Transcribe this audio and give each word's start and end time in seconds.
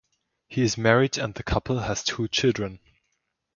He 0.47 0.63
is 0.63 0.79
married 0.79 1.19
and 1.19 1.35
the 1.35 1.43
couple 1.43 1.77
has 1.81 2.03
two 2.03 2.27
children. 2.27 2.79